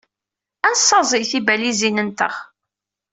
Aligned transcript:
Ad 0.67 0.73
nessaẓey 0.75 1.23
tibalizin-nteɣ. 1.31 2.35